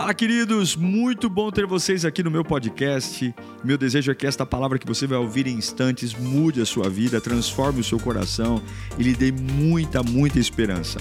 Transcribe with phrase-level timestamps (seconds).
[0.00, 0.76] Fala, queridos!
[0.76, 3.34] Muito bom ter vocês aqui no meu podcast.
[3.62, 6.88] Meu desejo é que esta palavra que você vai ouvir em instantes mude a sua
[6.88, 8.62] vida, transforme o seu coração
[8.98, 10.98] e lhe dê muita, muita esperança.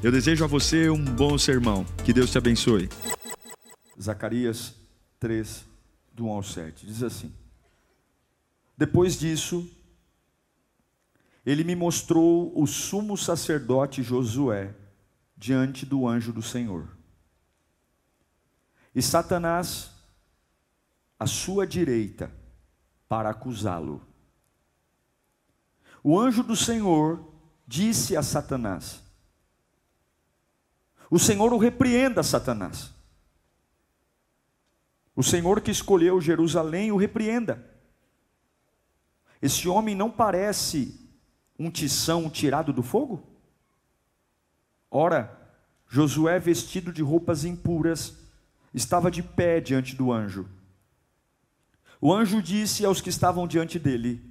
[0.00, 1.84] Eu desejo a você um bom sermão.
[2.04, 2.88] Que Deus te abençoe.
[4.00, 4.76] Zacarias
[5.18, 5.64] 3,
[6.14, 7.32] do 1 ao 7, diz assim:
[8.78, 9.68] Depois disso,
[11.44, 14.72] ele me mostrou o sumo sacerdote Josué
[15.36, 16.95] diante do anjo do Senhor.
[18.96, 19.90] E Satanás
[21.18, 22.32] à sua direita
[23.06, 24.00] para acusá-lo.
[26.02, 27.22] O anjo do Senhor
[27.66, 29.02] disse a Satanás:
[31.10, 32.90] O Senhor o repreenda, Satanás.
[35.14, 37.70] O Senhor que escolheu Jerusalém o repreenda.
[39.42, 41.06] Esse homem não parece
[41.58, 43.22] um tição tirado do fogo?
[44.90, 45.38] Ora,
[45.86, 48.25] Josué, vestido de roupas impuras,
[48.76, 50.46] estava de pé diante do anjo.
[51.98, 54.22] O anjo disse aos que estavam diante dele: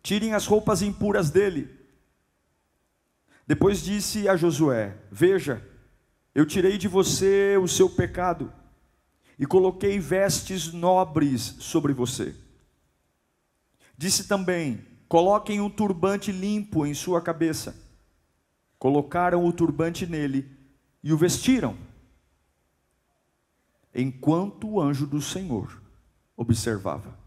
[0.00, 1.68] Tirem as roupas impuras dele.
[3.44, 5.60] Depois disse a Josué: Veja,
[6.32, 8.52] eu tirei de você o seu pecado
[9.36, 12.36] e coloquei vestes nobres sobre você.
[13.96, 17.76] Disse também: Coloquem um turbante limpo em sua cabeça.
[18.78, 20.48] Colocaram o turbante nele
[21.02, 21.87] e o vestiram
[23.94, 25.82] enquanto o anjo do Senhor
[26.36, 27.18] observava.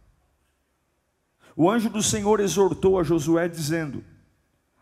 [1.56, 4.04] O anjo do Senhor exortou a Josué, dizendo: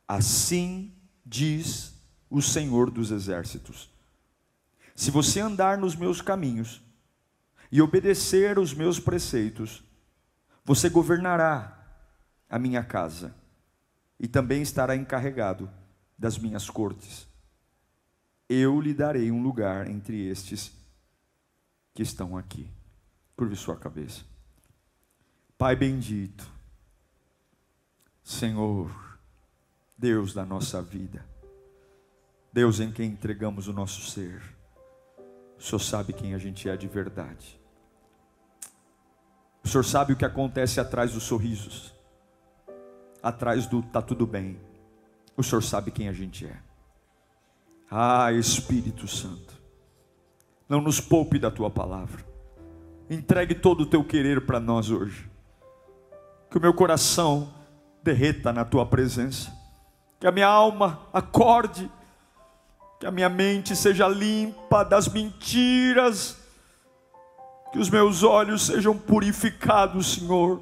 [0.08, 0.94] Assim
[1.26, 1.94] diz
[2.30, 3.90] o Senhor dos exércitos:
[4.96, 6.82] Se você andar nos meus caminhos
[7.72, 9.84] e obedecer os meus preceitos,
[10.64, 11.76] você governará
[12.50, 13.36] a minha casa
[14.20, 15.70] e também estará encarregado
[16.18, 17.28] das minhas cortes.
[18.48, 20.79] Eu lhe darei um lugar entre estes
[22.00, 22.72] que estão aqui.
[23.36, 24.24] Curve sua cabeça.
[25.58, 26.50] Pai bendito,
[28.24, 29.20] Senhor,
[29.98, 31.26] Deus da nossa vida,
[32.54, 34.42] Deus em quem entregamos o nosso ser,
[35.58, 37.60] o Senhor sabe quem a gente é de verdade.
[39.62, 41.94] O Senhor sabe o que acontece atrás dos sorrisos,
[43.22, 44.58] atrás do tá tudo bem.
[45.36, 46.62] O Senhor sabe quem a gente é.
[47.92, 49.59] Ah, Espírito Santo,
[50.70, 52.24] não nos poupe da tua palavra.
[53.10, 55.28] Entregue todo o teu querer para nós hoje.
[56.52, 57.52] Que o meu coração
[58.04, 59.52] derreta na tua presença.
[60.20, 61.90] Que a minha alma acorde.
[63.00, 66.38] Que a minha mente seja limpa das mentiras.
[67.74, 70.62] Que os meus olhos sejam purificados, Senhor.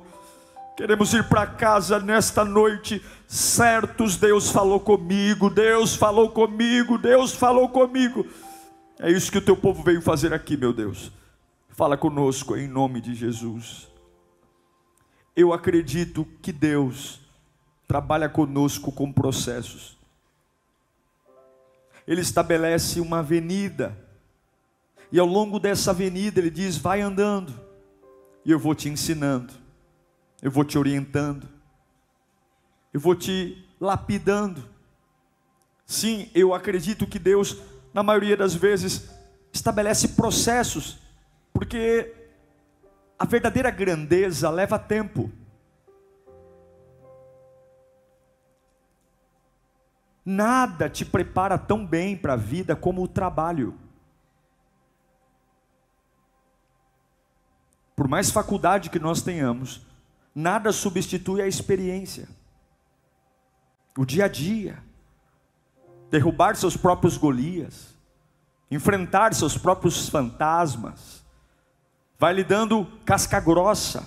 [0.78, 7.68] Queremos ir para casa nesta noite, certos Deus falou comigo, Deus falou comigo, Deus falou
[7.68, 8.28] comigo.
[9.00, 11.12] É isso que o teu povo veio fazer aqui, meu Deus.
[11.70, 13.88] Fala conosco em nome de Jesus.
[15.36, 17.20] Eu acredito que Deus
[17.88, 19.96] trabalha conosco com processos.
[22.08, 23.96] Ele estabelece uma avenida,
[25.12, 27.54] e ao longo dessa avenida ele diz: vai andando,
[28.44, 29.54] e eu vou te ensinando,
[30.42, 31.48] eu vou te orientando,
[32.92, 34.68] eu vou te lapidando.
[35.86, 37.58] Sim, eu acredito que Deus
[37.98, 39.10] na maioria das vezes,
[39.52, 41.00] estabelece processos,
[41.52, 42.14] porque
[43.18, 45.32] a verdadeira grandeza leva tempo.
[50.24, 53.76] Nada te prepara tão bem para a vida como o trabalho.
[57.96, 59.82] Por mais faculdade que nós tenhamos,
[60.36, 62.30] nada substitui a experiência,
[63.98, 64.87] o dia a dia
[66.10, 67.96] derrubar seus próprios Golias,
[68.70, 71.26] enfrentar seus próprios fantasmas,
[72.18, 74.06] vai lhe dando casca grossa,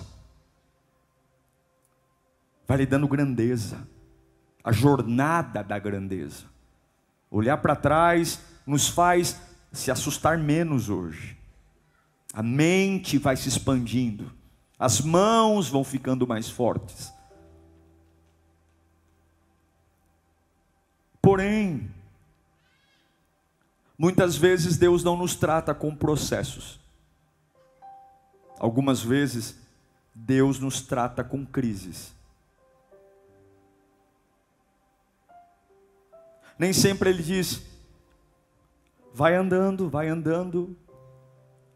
[2.67, 3.87] vai lhe dando grandeza,
[4.63, 6.45] a jornada da grandeza.
[7.29, 9.39] Olhar para trás nos faz
[9.71, 11.37] se assustar menos hoje.
[12.33, 14.31] A mente vai se expandindo,
[14.77, 17.13] as mãos vão ficando mais fortes.
[21.41, 21.89] Porém,
[23.97, 26.79] muitas vezes Deus não nos trata com processos.
[28.59, 29.57] Algumas vezes
[30.13, 32.13] Deus nos trata com crises.
[36.59, 37.63] Nem sempre Ele diz,
[39.11, 40.77] vai andando, vai andando,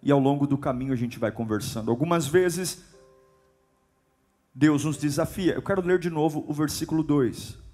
[0.03, 1.89] e ao longo do caminho a gente vai conversando.
[1.89, 2.85] Algumas vezes
[4.53, 5.55] Deus nos desafia.
[5.55, 7.64] Eu quero ler de novo o versículo 2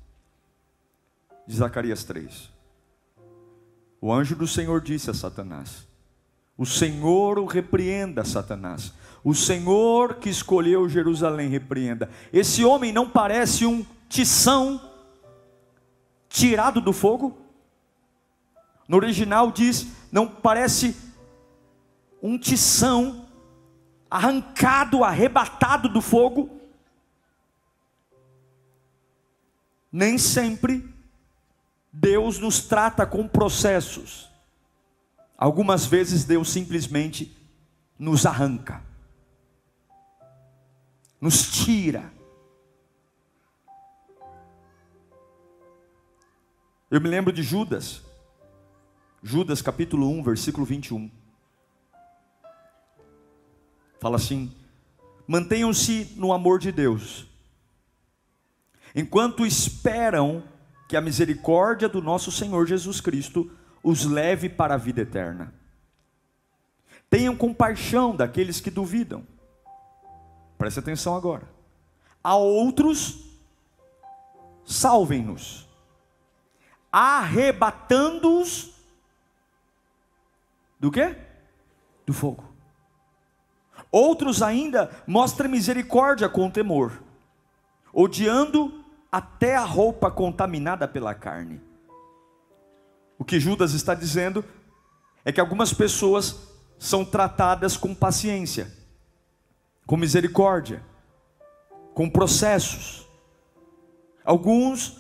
[1.52, 2.50] de Zacarias 3.
[4.00, 5.86] O anjo do Senhor disse a Satanás:
[6.58, 8.94] O Senhor o repreenda, Satanás.
[9.22, 12.10] O Senhor que escolheu Jerusalém repreenda.
[12.32, 14.82] Esse homem não parece um tição
[16.30, 17.38] tirado do fogo?
[18.88, 20.96] No original diz, não parece
[22.24, 23.28] um tição
[24.10, 26.50] arrancado, arrebatado do fogo?
[29.92, 30.91] Nem sempre
[31.92, 34.30] Deus nos trata com processos.
[35.38, 37.36] Algumas vezes Deus simplesmente
[37.98, 38.84] nos arranca,
[41.20, 42.12] nos tira.
[46.90, 48.02] Eu me lembro de Judas,
[49.24, 51.12] Judas capítulo 1, versículo 21.
[54.00, 54.56] Fala assim:
[55.28, 57.28] mantenham-se no amor de Deus,
[58.96, 60.44] enquanto esperam
[60.92, 63.50] que a misericórdia do nosso Senhor Jesus Cristo
[63.82, 65.54] os leve para a vida eterna.
[67.10, 69.26] Tenham compaixão daqueles que duvidam.
[70.58, 71.48] Preste atenção agora.
[72.22, 73.24] A outros,
[74.66, 75.66] salvem-nos,
[76.92, 78.74] arrebatando-os
[80.78, 81.16] do que?
[82.06, 82.44] Do fogo.
[83.90, 87.02] Outros ainda mostram misericórdia com temor,
[87.94, 88.81] odiando
[89.12, 91.62] até a roupa contaminada pela carne.
[93.20, 94.44] O que Judas está dizendo
[95.26, 96.48] é que algumas pessoas
[96.80, 98.72] são tratadas com paciência,
[99.86, 100.82] com misericórdia,
[101.94, 103.06] com processos.
[104.24, 104.98] Alguns,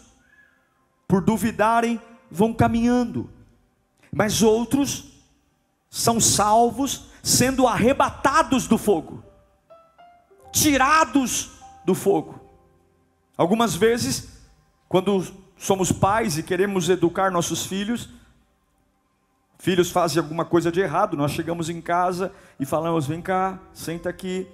[1.07, 1.99] por duvidarem,
[2.29, 3.29] vão caminhando,
[4.11, 5.23] mas outros
[5.89, 9.23] são salvos sendo arrebatados do fogo,
[10.51, 11.51] tirados
[11.85, 12.40] do fogo.
[13.41, 14.27] Algumas vezes,
[14.87, 15.25] quando
[15.57, 18.07] somos pais e queremos educar nossos filhos,
[19.57, 24.09] filhos fazem alguma coisa de errado, nós chegamos em casa e falamos: vem cá, senta
[24.09, 24.47] aqui,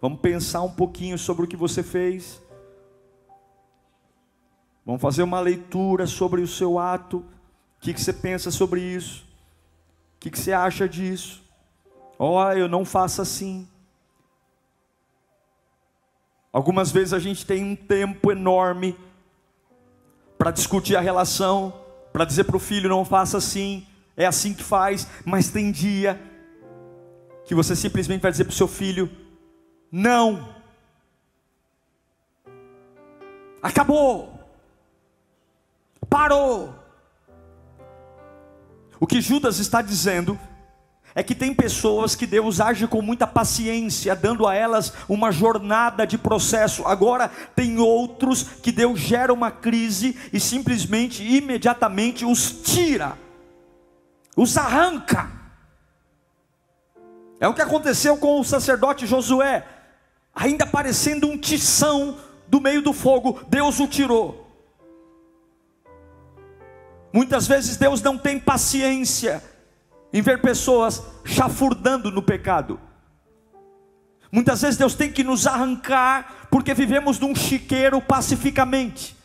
[0.00, 2.40] vamos pensar um pouquinho sobre o que você fez.
[4.86, 7.16] Vamos fazer uma leitura sobre o seu ato.
[7.18, 9.24] O que, você pensa sobre isso?
[10.14, 11.42] O que, que você acha disso?
[12.16, 13.66] Ó, oh, eu não faço assim.
[16.52, 18.96] Algumas vezes a gente tem um tempo enorme
[20.36, 21.72] para discutir a relação,
[22.12, 23.86] para dizer para o filho: não faça assim,
[24.16, 26.20] é assim que faz, mas tem dia
[27.44, 29.08] que você simplesmente vai dizer para o seu filho:
[29.92, 30.54] não,
[33.62, 34.40] acabou,
[36.08, 36.74] parou.
[38.98, 40.38] O que Judas está dizendo
[41.14, 46.06] é que tem pessoas que Deus age com muita paciência, dando a elas uma jornada
[46.06, 46.86] de processo.
[46.86, 53.18] Agora, tem outros que Deus gera uma crise e simplesmente, imediatamente, os tira,
[54.36, 55.30] os arranca.
[57.40, 59.66] É o que aconteceu com o sacerdote Josué,
[60.34, 64.46] ainda parecendo um tição do meio do fogo, Deus o tirou.
[67.12, 69.42] Muitas vezes Deus não tem paciência
[70.12, 72.80] em ver pessoas chafurdando no pecado.
[74.32, 79.16] Muitas vezes Deus tem que nos arrancar, porque vivemos num chiqueiro pacificamente.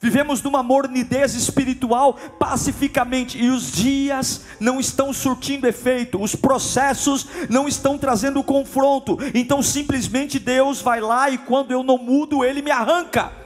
[0.00, 7.68] Vivemos numa mornidez espiritual pacificamente, e os dias não estão surtindo efeito, os processos não
[7.68, 12.70] estão trazendo confronto, então simplesmente Deus vai lá e quando eu não mudo, Ele me
[12.70, 13.42] arranca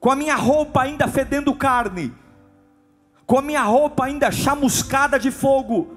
[0.00, 2.14] com a minha roupa ainda fedendo carne,
[3.28, 5.94] com a minha roupa ainda chamuscada de fogo.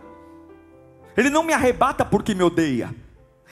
[1.15, 2.93] Ele não me arrebata porque me odeia,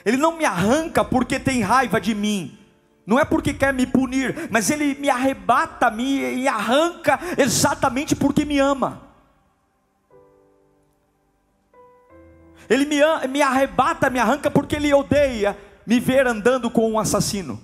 [0.05, 2.57] ele não me arranca porque tem raiva de mim.
[3.05, 8.59] Não é porque quer me punir, mas ele me arrebata, me, arranca exatamente porque me
[8.59, 9.01] ama.
[12.69, 12.97] Ele me,
[13.29, 15.57] me arrebata, me arranca porque ele odeia
[15.87, 17.59] me ver andando com um assassino.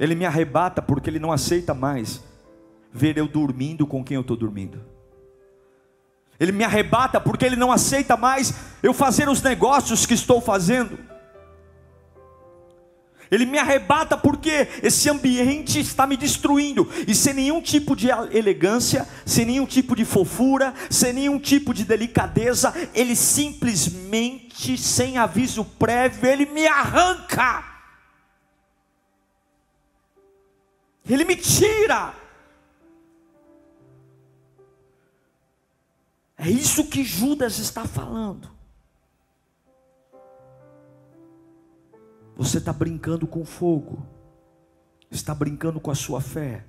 [0.00, 2.31] Ele me arrebata porque ele não aceita mais
[2.92, 4.84] ver eu dormindo com quem eu estou dormindo.
[6.38, 10.98] Ele me arrebata porque ele não aceita mais eu fazer os negócios que estou fazendo.
[13.30, 16.86] Ele me arrebata porque esse ambiente está me destruindo.
[17.08, 21.82] E sem nenhum tipo de elegância, sem nenhum tipo de fofura, sem nenhum tipo de
[21.82, 27.64] delicadeza, ele simplesmente, sem aviso prévio, ele me arranca.
[31.08, 32.21] Ele me tira.
[36.42, 38.50] É isso que Judas está falando.
[42.34, 44.04] Você está brincando com fogo,
[45.08, 46.66] está brincando com a sua fé.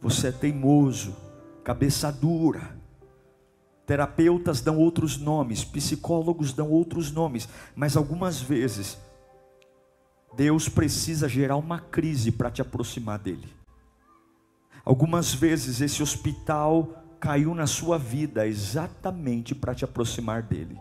[0.00, 1.14] Você é teimoso,
[1.62, 2.74] cabeça dura,
[3.84, 8.96] terapeutas dão outros nomes, psicólogos dão outros nomes, mas algumas vezes
[10.34, 13.54] Deus precisa gerar uma crise para te aproximar dele.
[14.82, 20.78] Algumas vezes esse hospital caiu na sua vida exatamente para te aproximar dele.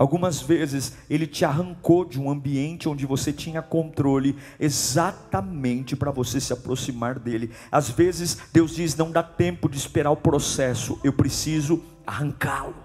[0.00, 6.40] Algumas vezes ele te arrancou de um ambiente onde você tinha controle, exatamente para você
[6.40, 7.52] se aproximar dele.
[7.70, 12.76] Às vezes Deus diz: não dá tempo de esperar o processo, eu preciso arrancá-lo.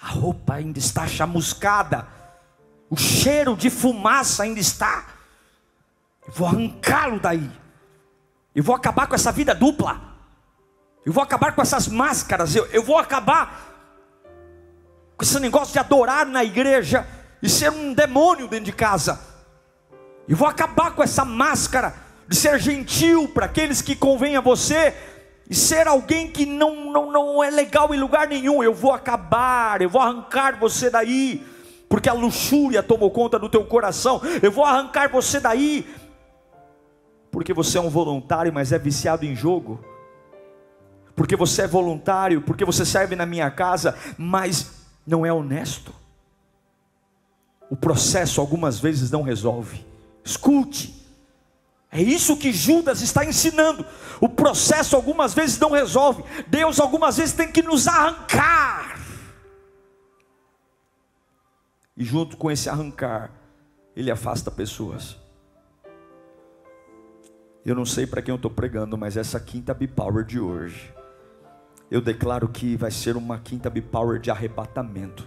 [0.00, 2.06] A roupa ainda está chamuscada,
[2.88, 5.06] o cheiro de fumaça ainda está.
[6.24, 7.50] Eu vou arrancá-lo daí.
[8.54, 10.07] Eu vou acabar com essa vida dupla.
[11.08, 12.54] Eu vou acabar com essas máscaras.
[12.54, 14.20] Eu, eu vou acabar
[15.16, 17.06] com esse negócio de adorar na igreja
[17.42, 19.18] e ser um demônio dentro de casa.
[20.28, 21.94] E vou acabar com essa máscara
[22.28, 24.94] de ser gentil para aqueles que convém a você
[25.48, 28.62] e ser alguém que não, não, não é legal em lugar nenhum.
[28.62, 31.42] Eu vou acabar, eu vou arrancar você daí,
[31.88, 34.20] porque a luxúria tomou conta do teu coração.
[34.42, 35.88] Eu vou arrancar você daí,
[37.30, 39.82] porque você é um voluntário, mas é viciado em jogo.
[41.18, 45.92] Porque você é voluntário, porque você serve na minha casa, mas não é honesto.
[47.68, 49.84] O processo algumas vezes não resolve.
[50.24, 50.94] Escute.
[51.90, 53.84] É isso que Judas está ensinando.
[54.20, 56.22] O processo algumas vezes não resolve.
[56.46, 59.00] Deus algumas vezes tem que nos arrancar.
[61.96, 63.32] E junto com esse arrancar,
[63.96, 65.16] ele afasta pessoas.
[67.66, 70.96] Eu não sei para quem eu estou pregando, mas essa quinta B-Power de hoje
[71.90, 75.26] eu declaro que vai ser uma quinta B-Power de arrebatamento.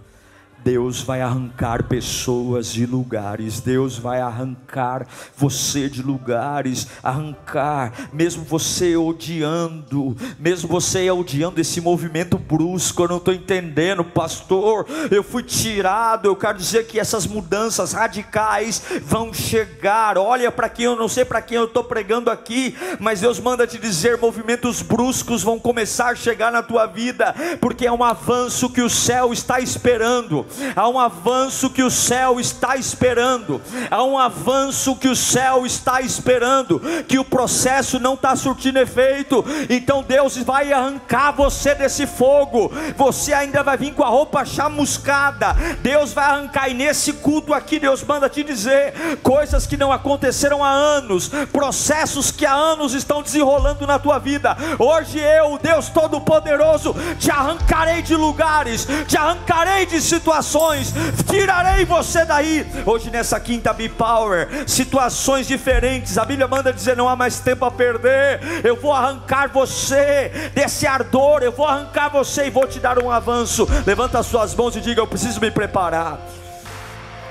[0.64, 8.96] Deus vai arrancar pessoas de lugares, Deus vai arrancar você de lugares, arrancar, mesmo você
[8.96, 14.86] odiando, mesmo você odiando esse movimento brusco, eu não estou entendendo, pastor.
[15.10, 20.16] Eu fui tirado, eu quero dizer que essas mudanças radicais vão chegar.
[20.16, 23.66] Olha para quem eu não sei para quem eu estou pregando aqui, mas Deus manda
[23.66, 28.70] te dizer: movimentos bruscos vão começar a chegar na tua vida, porque é um avanço
[28.70, 34.18] que o céu está esperando há um avanço que o céu está esperando, há um
[34.18, 40.36] avanço que o céu está esperando, que o processo não está surtindo efeito, então Deus
[40.38, 46.24] vai arrancar você desse fogo, você ainda vai vir com a roupa chamuscada, Deus vai
[46.24, 51.28] arrancar, e nesse culto aqui, Deus manda te dizer coisas que não aconteceram há anos,
[51.52, 54.56] processos que há anos estão desenrolando na tua vida.
[54.78, 60.92] Hoje eu, Deus Todo-Poderoso, te arrancarei de lugares, te arrancarei de situações situações,
[61.28, 62.66] tirarei você daí.
[62.84, 67.70] Hoje, nessa quinta B-Power, situações diferentes, a Bíblia manda dizer: não há mais tempo a
[67.70, 68.40] perder.
[68.64, 73.10] Eu vou arrancar você desse ardor, eu vou arrancar você e vou te dar um
[73.10, 73.66] avanço.
[73.86, 76.18] Levanta as suas mãos e diga: Eu preciso me preparar.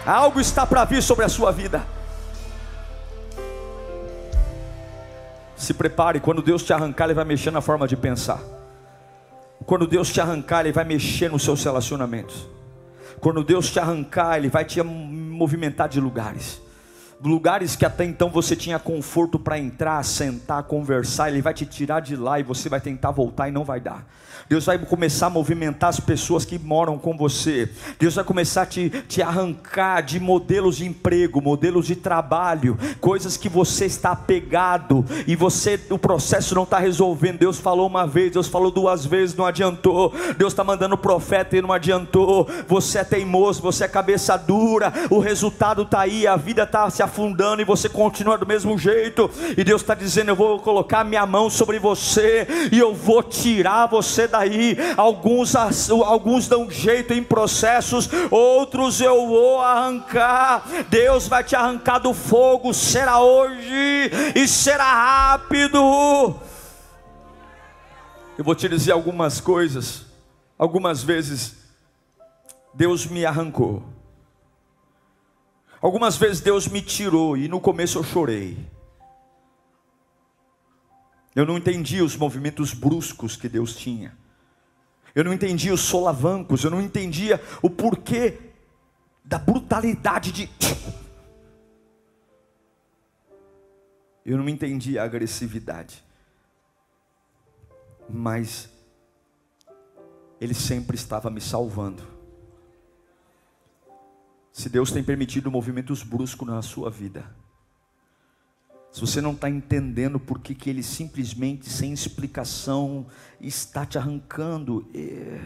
[0.06, 1.84] Algo está para vir sobre a sua vida.
[5.56, 8.40] Se prepare, quando Deus te arrancar, Ele vai mexer na forma de pensar.
[9.64, 12.61] Quando Deus te arrancar, Ele vai mexer nos seus relacionamentos.
[13.22, 16.60] Quando Deus te arrancar, Ele vai te movimentar de lugares.
[17.24, 22.00] Lugares que até então você tinha conforto para entrar, sentar, conversar, Ele vai te tirar
[22.00, 24.08] de lá e você vai tentar voltar e não vai dar.
[24.50, 27.70] Deus vai começar a movimentar as pessoas que moram com você.
[28.00, 33.38] Deus vai começar a te, te arrancar de modelos de emprego, modelos de trabalho, coisas
[33.38, 37.38] que você está apegado e você o processo não está resolvendo.
[37.40, 40.14] Deus falou uma vez, Deus falou duas vezes, não adiantou.
[40.38, 42.50] Deus está mandando profeta e não adiantou.
[42.68, 44.92] Você é teimoso, você é cabeça dura.
[45.10, 49.30] O resultado está aí, a vida está se afundando e você continua do mesmo jeito.
[49.58, 53.88] E Deus está dizendo: Eu vou colocar minha mão sobre você e eu vou tirar
[53.88, 54.78] você daí.
[54.96, 60.64] Alguns, alguns dão jeito em processos, outros eu vou arrancar.
[60.90, 65.78] Deus vai te arrancar do fogo, será hoje e será rápido.
[68.38, 70.06] Eu vou te dizer algumas coisas.
[70.58, 71.56] Algumas vezes
[72.74, 73.84] Deus me arrancou.
[75.82, 78.56] Algumas vezes Deus me tirou e no começo eu chorei.
[81.36, 84.16] Eu não entendi os movimentos bruscos que Deus tinha.
[85.16, 88.38] Eu não entendia os solavancos, eu não entendia o porquê
[89.24, 90.50] da brutalidade de.
[94.24, 96.04] Eu não entendia a agressividade.
[98.08, 98.70] Mas
[100.40, 102.11] Ele sempre estava me salvando.
[104.52, 107.26] Se Deus tem permitido movimentos bruscos na sua vida,
[108.92, 113.08] se você não está entendendo por que, que ele simplesmente, sem explicação,
[113.40, 115.40] está te arrancando, é...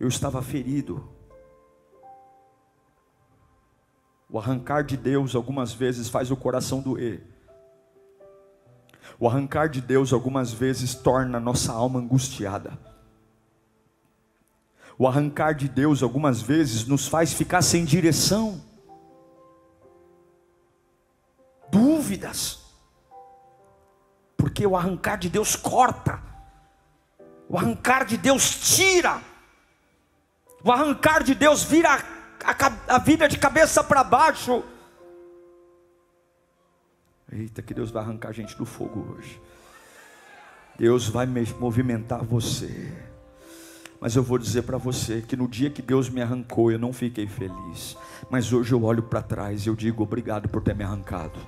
[0.00, 1.06] eu estava ferido.
[4.30, 7.22] O arrancar de Deus algumas vezes faz o coração doer.
[9.20, 12.93] O arrancar de Deus algumas vezes torna nossa alma angustiada.
[14.98, 18.62] O arrancar de Deus algumas vezes nos faz ficar sem direção.
[21.70, 22.60] Dúvidas.
[24.36, 26.22] Porque o arrancar de Deus corta.
[27.48, 29.20] O arrancar de Deus tira.
[30.62, 31.90] O arrancar de Deus vira
[32.44, 34.62] a, a, a vida de cabeça para baixo.
[37.30, 39.40] Eita, que Deus vai arrancar a gente do fogo hoje.
[40.78, 43.13] Deus vai movimentar você.
[44.04, 46.92] Mas eu vou dizer para você que no dia que Deus me arrancou, eu não
[46.92, 47.96] fiquei feliz.
[48.28, 51.40] Mas hoje eu olho para trás e eu digo obrigado por ter me arrancado.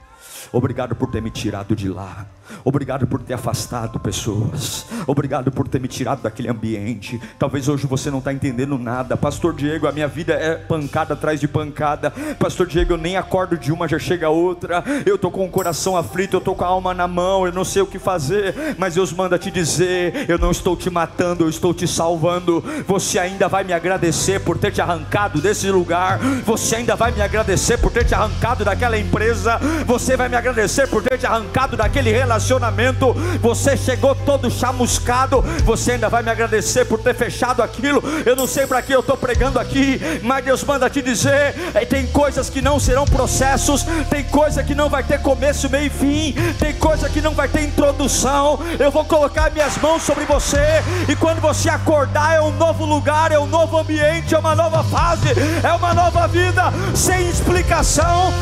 [0.53, 2.27] Obrigado por ter me tirado de lá.
[2.65, 4.87] Obrigado por ter afastado pessoas.
[5.07, 7.21] Obrigado por ter me tirado daquele ambiente.
[7.39, 9.17] Talvez hoje você não está entendendo nada.
[9.17, 12.11] Pastor Diego, a minha vida é pancada atrás de pancada.
[12.39, 14.83] Pastor Diego, eu nem acordo de uma, já chega outra.
[15.05, 17.65] Eu estou com o coração aflito, eu estou com a alma na mão, eu não
[17.65, 18.55] sei o que fazer.
[18.79, 22.65] Mas Deus manda te dizer: eu não estou te matando, eu estou te salvando.
[22.87, 26.19] Você ainda vai me agradecer por ter te arrancado desse lugar.
[26.45, 29.59] Você ainda vai me agradecer por ter te arrancado daquela empresa.
[29.87, 33.15] Você vai me agradecer por ter te arrancado daquele relacionamento.
[33.41, 35.43] Você chegou todo chamuscado.
[35.65, 38.03] Você ainda vai me agradecer por ter fechado aquilo.
[38.25, 41.85] Eu não sei para que eu estou pregando aqui, mas Deus manda te dizer: é,
[41.85, 45.91] tem coisas que não serão processos, tem coisa que não vai ter começo, meio e
[45.91, 48.59] fim, tem coisa que não vai ter introdução.
[48.79, 53.33] Eu vou colocar minhas mãos sobre você, e quando você acordar, é um novo lugar,
[53.33, 55.29] é um novo ambiente, é uma nova fase,
[55.63, 58.33] é uma nova vida, sem explicação.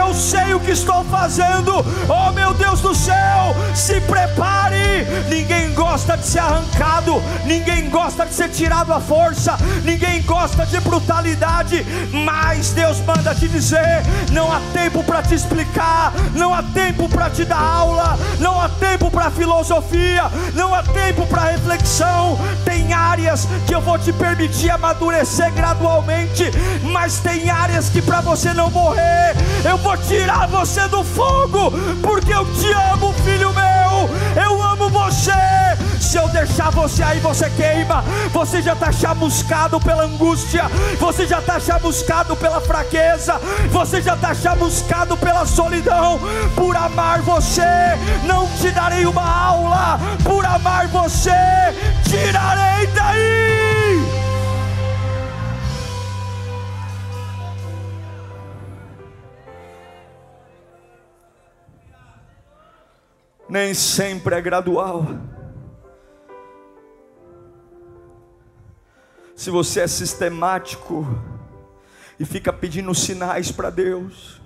[0.00, 5.06] Eu sei o que estou fazendo Oh meu Deus do céu, se prepare.
[5.28, 10.80] Ninguém gosta de ser arrancado, ninguém gosta de ser tirado à força, ninguém gosta de
[10.80, 11.84] brutalidade,
[12.24, 17.28] mas Deus manda te dizer: não há tempo para te explicar, não há tempo para
[17.28, 22.38] te dar aula, não há tempo para filosofia, não há tempo para reflexão.
[22.64, 26.50] Tem áreas que eu vou te permitir amadurecer gradualmente,
[26.82, 29.34] mas tem áreas que para você não morrer,
[29.64, 34.42] eu vou tirar você do fogo fogo, porque eu te amo, filho meu.
[34.42, 35.32] Eu amo você.
[36.00, 38.02] Se eu deixar você aí, você queima.
[38.32, 40.64] Você já está chamuscado pela angústia.
[40.98, 43.40] Você já está chamuscado pela fraqueza.
[43.70, 46.18] Você já está chamuscado pela solidão.
[46.56, 47.62] Por amar você,
[48.24, 50.00] não te darei uma aula.
[50.24, 51.30] Por amar você,
[52.08, 53.61] tirarei daí.
[63.52, 65.06] Nem sempre é gradual.
[69.36, 71.06] Se você é sistemático
[72.18, 74.40] e fica pedindo sinais para Deus,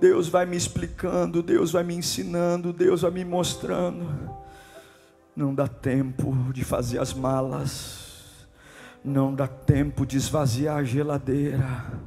[0.00, 4.08] Deus vai me explicando, Deus vai me ensinando, Deus vai me mostrando.
[5.36, 8.48] Não dá tempo de fazer as malas,
[9.04, 11.97] não dá tempo de esvaziar a geladeira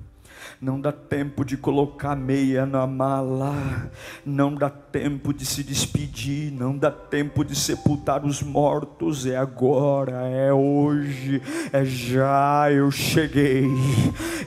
[0.61, 3.89] não dá tempo de colocar meia na mala,
[4.23, 9.25] não dá tempo de se despedir, não dá tempo de sepultar os mortos.
[9.25, 11.41] É agora, é hoje,
[11.73, 12.71] é já.
[12.71, 13.65] Eu cheguei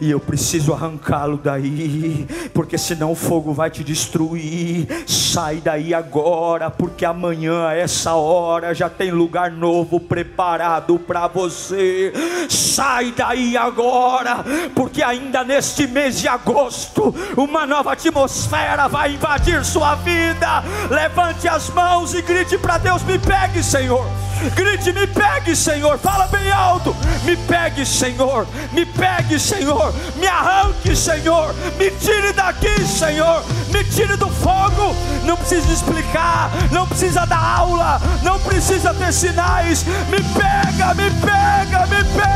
[0.01, 4.87] e eu preciso arrancá-lo daí, porque senão o fogo vai te destruir.
[5.09, 12.13] Sai daí agora, porque amanhã, a essa hora, já tem lugar novo preparado para você.
[12.49, 14.45] Sai daí agora,
[14.77, 20.63] porque ainda neste mês mês de agosto, uma nova atmosfera vai invadir sua vida.
[20.91, 24.05] Levante as mãos e grite para Deus: Me pegue, Senhor.
[24.51, 25.99] Grite, me pegue, Senhor.
[25.99, 26.95] Fala bem alto.
[27.25, 28.47] Me pegue, Senhor.
[28.73, 29.93] Me pegue, Senhor.
[30.17, 31.55] Me arranque, Senhor.
[31.79, 33.43] Me tire daqui, Senhor.
[33.71, 34.95] Me tire do fogo.
[35.25, 36.51] Não precisa explicar.
[36.71, 38.01] Não precisa dar aula.
[38.23, 39.85] Não precisa ter sinais.
[40.09, 42.35] Me pega, me pega, me pega.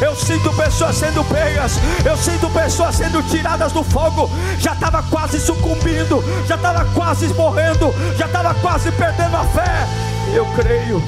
[0.00, 1.78] Eu sinto pessoas sendo pegas.
[2.04, 4.30] Eu sinto pessoas sendo tiradas do fogo.
[4.58, 6.22] Já estava quase sucumbindo.
[6.46, 9.86] Já estava estava quase morrendo, já estava quase perdendo a fé.
[10.34, 11.00] Eu creio,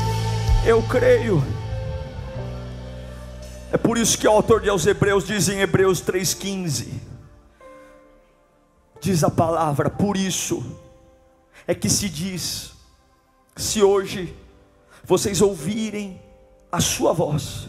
[0.65, 1.45] eu creio.
[3.71, 6.89] É por isso que o autor de aos Hebreus diz em Hebreus 3,15:
[8.99, 10.65] diz a palavra, por isso
[11.67, 12.73] é que se diz:
[13.55, 14.35] se hoje
[15.05, 16.21] vocês ouvirem
[16.73, 17.69] a sua voz,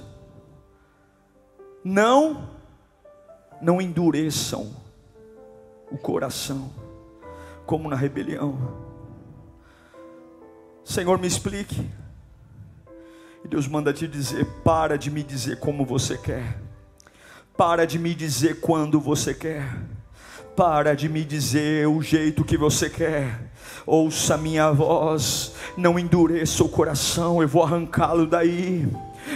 [1.83, 2.49] Não,
[3.61, 4.69] não endureçam
[5.91, 6.69] o coração,
[7.69, 8.57] como na rebelião.
[10.83, 11.87] Senhor, me explique.
[13.45, 16.59] E Deus manda te dizer: para de me dizer como você quer,
[17.55, 19.71] para de me dizer quando você quer,
[20.55, 23.51] para de me dizer o jeito que você quer.
[23.85, 28.91] Ouça minha voz, não endureça o coração, eu vou arrancá-lo daí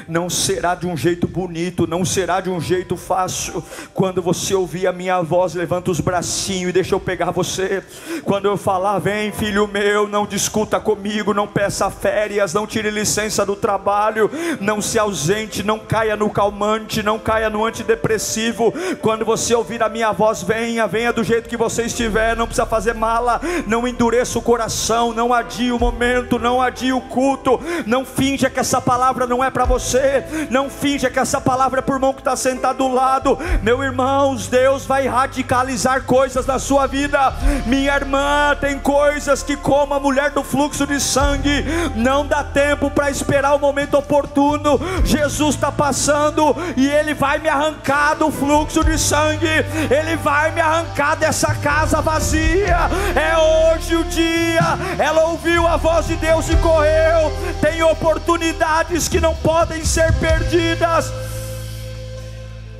[0.07, 3.63] não será de um jeito bonito, não será de um jeito fácil.
[3.93, 7.83] Quando você ouvir a minha voz, levanta os bracinhos e deixa eu pegar você.
[8.23, 13.45] Quando eu falar, vem filho meu, não discuta comigo, não peça férias, não tire licença
[13.45, 14.29] do trabalho,
[14.59, 18.73] não se ausente, não caia no calmante, não caia no antidepressivo.
[19.01, 22.65] Quando você ouvir a minha voz, venha, venha do jeito que você estiver, não precisa
[22.65, 28.05] fazer mala, não endureça o coração, não adie o momento, não adie o culto, não
[28.05, 30.47] finja que essa palavra não é para você você.
[30.49, 33.37] Não finja que essa palavra é por mão que está sentado do lado.
[33.61, 37.33] Meu irmão, Deus vai radicalizar coisas na sua vida.
[37.65, 41.65] Minha irmã, tem coisas que, como a mulher do fluxo de sangue,
[41.95, 44.79] não dá tempo para esperar o momento oportuno.
[45.03, 49.47] Jesus está passando e Ele vai me arrancar do fluxo de sangue.
[49.89, 52.77] Ele vai me arrancar dessa casa vazia.
[53.15, 54.77] É hoje o dia.
[54.97, 57.31] Ela ouviu a voz de Deus e correu.
[57.61, 61.11] Tem oportunidades que não podem podem ser perdidas.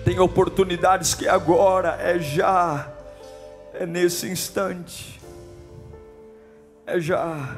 [0.06, 2.92] Tem oportunidades que agora é já,
[3.74, 5.20] é nesse instante,
[6.86, 7.58] é já.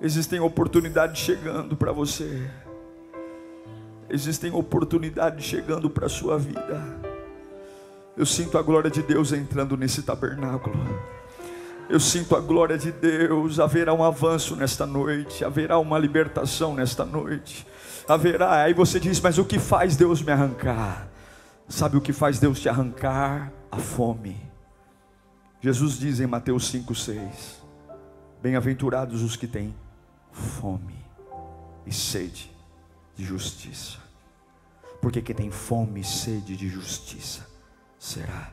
[0.00, 2.50] Existem oportunidades chegando para você.
[4.08, 6.82] Existem oportunidades chegando para a sua vida.
[8.16, 10.76] Eu sinto a glória de Deus entrando nesse tabernáculo.
[11.90, 13.58] Eu sinto a glória de Deus.
[13.58, 17.66] Haverá um avanço nesta noite, haverá uma libertação nesta noite.
[18.08, 18.62] Haverá.
[18.62, 21.08] Aí você diz: Mas o que faz Deus me arrancar?
[21.68, 23.52] Sabe o que faz Deus te arrancar?
[23.72, 24.40] A fome.
[25.60, 27.58] Jesus diz em Mateus 5,6:
[28.40, 29.74] Bem-aventurados os que têm
[30.30, 31.04] fome
[31.84, 32.52] e sede
[33.16, 33.98] de justiça,
[35.02, 37.44] porque quem tem fome e sede de justiça
[37.98, 38.52] será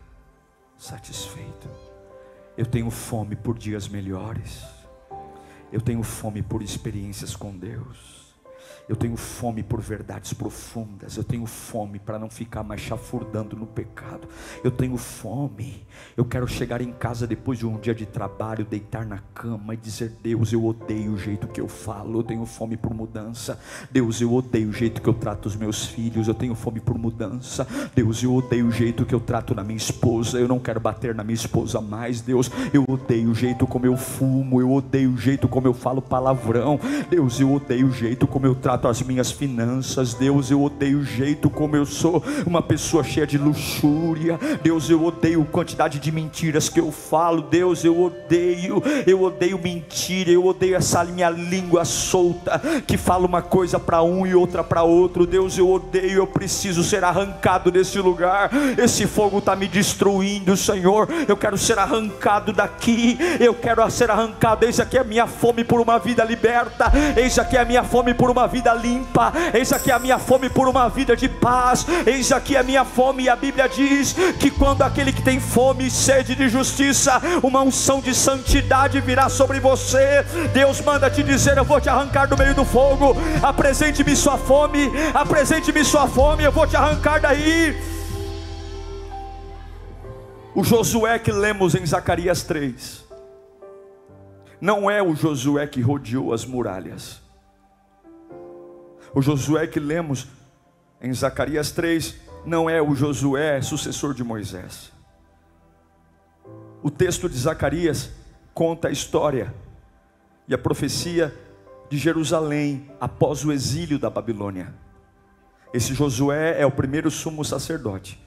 [0.75, 1.86] satisfeito.
[2.57, 4.65] Eu tenho fome por dias melhores.
[5.71, 8.16] Eu tenho fome por experiências com Deus.
[8.87, 11.17] Eu tenho fome por verdades profundas.
[11.17, 14.27] Eu tenho fome para não ficar mais chafurdando no pecado.
[14.63, 15.85] Eu tenho fome.
[16.15, 19.77] Eu quero chegar em casa depois de um dia de trabalho, deitar na cama e
[19.77, 22.19] dizer: Deus, eu odeio o jeito que eu falo.
[22.19, 23.59] Eu tenho fome por mudança.
[23.91, 26.29] Deus, eu odeio o jeito que eu trato os meus filhos.
[26.29, 27.67] Eu tenho fome por mudança.
[27.93, 30.39] Deus, eu odeio o jeito que eu trato na minha esposa.
[30.39, 32.21] Eu não quero bater na minha esposa mais.
[32.21, 34.61] Deus, eu odeio o jeito como eu fumo.
[34.61, 36.79] Eu odeio o jeito como eu falo palavrão.
[37.09, 40.13] Deus, eu odeio o jeito como eu trato as minhas finanças.
[40.13, 44.39] Deus, eu odeio o jeito como eu sou, uma pessoa cheia de luxúria.
[44.61, 47.41] Deus, eu odeio a quantidade de mentiras que eu falo.
[47.41, 53.41] Deus, eu odeio, eu odeio mentira, eu odeio essa minha língua solta que fala uma
[53.41, 55.25] coisa para um e outra para outro.
[55.25, 58.51] Deus, eu odeio, eu preciso ser arrancado desse lugar.
[58.77, 61.07] Esse fogo está me destruindo, Senhor.
[61.27, 63.17] Eu quero ser arrancado daqui.
[63.39, 64.65] Eu quero ser arrancado.
[64.65, 66.91] Eis aqui a minha fome por uma vida liberta.
[67.15, 69.31] Eis aqui a minha fome por uma vida vida limpa.
[69.53, 71.85] Eis aqui a minha fome por uma vida de paz.
[72.05, 73.23] Eis aqui a minha fome.
[73.23, 77.61] E a Bíblia diz que quando aquele que tem fome e sede de justiça, uma
[77.61, 80.23] unção de santidade virá sobre você.
[80.53, 83.15] Deus manda te dizer: Eu vou te arrancar do meio do fogo.
[83.41, 84.91] Apresente-me sua fome.
[85.13, 86.43] Apresente-me sua fome.
[86.43, 87.75] Eu vou te arrancar daí.
[90.53, 93.05] O Josué que lemos em Zacarias 3
[94.59, 97.26] não é o Josué que rodeou as muralhas.
[99.17, 100.27] O Josué que lemos
[101.01, 104.93] em Zacarias 3 não é o Josué sucessor de Moisés.
[106.83, 108.11] O texto de Zacarias
[108.53, 109.51] conta a história
[110.47, 111.35] e a profecia
[111.89, 114.71] de Jerusalém após o exílio da Babilônia.
[115.73, 118.23] Esse Josué é o primeiro sumo sacerdote.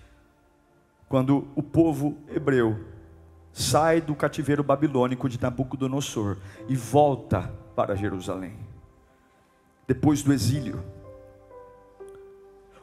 [1.09, 2.85] Quando o povo hebreu
[3.53, 7.43] sai do cativeiro babilônico de Nabucodonosor e volta
[7.77, 8.70] para Jerusalém
[9.91, 10.85] depois do exílio.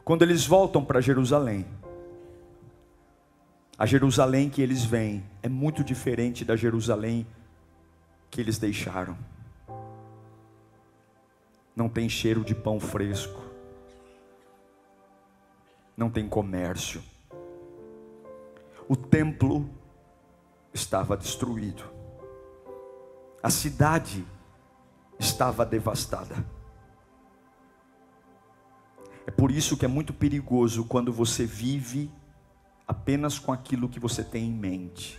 [0.04, 1.64] Quando eles voltam para Jerusalém,
[3.78, 7.26] a Jerusalém que eles vêm é muito diferente da Jerusalém
[8.30, 9.16] que eles deixaram.
[11.74, 13.40] Não tem cheiro de pão fresco,
[15.96, 17.02] não tem comércio.
[18.86, 19.66] O templo
[20.74, 21.84] estava destruído,
[23.42, 24.26] a cidade
[25.18, 26.57] estava devastada
[29.28, 32.10] É por isso que é muito perigoso quando você vive
[32.86, 35.18] apenas com aquilo que você tem em mente.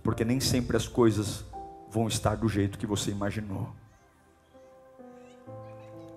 [0.00, 1.44] Porque nem sempre as coisas
[1.90, 3.74] vão estar do jeito que você imaginou.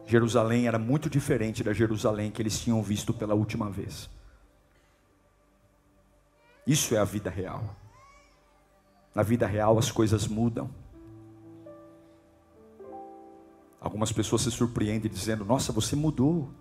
[0.06, 4.08] Jerusalém era muito diferente da Jerusalém que eles tinham visto pela última vez.
[6.68, 7.76] Isso é a vida real.
[9.16, 10.70] Na vida real as coisas mudam.
[13.82, 16.52] Algumas pessoas se surpreendem dizendo: Nossa, você mudou.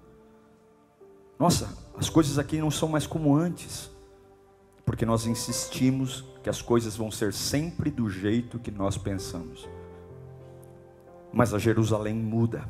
[1.38, 3.90] Nossa, as coisas aqui não são mais como antes.
[4.86, 9.68] Porque nós insistimos que as coisas vão ser sempre do jeito que nós pensamos.
[11.30, 12.66] Mas a Jerusalém muda.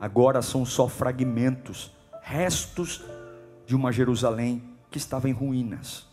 [0.00, 1.92] Agora são só fragmentos,
[2.22, 3.04] restos
[3.66, 6.06] de uma Jerusalém que estava em ruínas.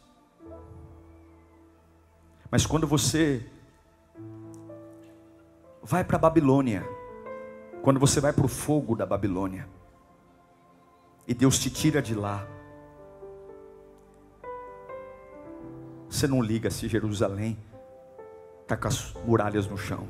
[2.52, 3.46] Mas quando você
[5.88, 6.86] vai para a Babilônia,
[7.82, 9.70] quando você vai para o fogo da Babilônia,
[11.26, 12.46] e Deus te tira de lá,
[16.10, 17.58] você não liga se Jerusalém
[18.64, 20.06] está com as muralhas no chão,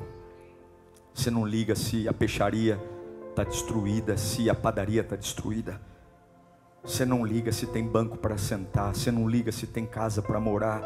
[1.14, 2.80] você não liga se a peixaria
[3.30, 5.80] está destruída, se a padaria está destruída.
[6.82, 10.40] Você não liga se tem banco para sentar, você não liga se tem casa para
[10.40, 10.82] morar,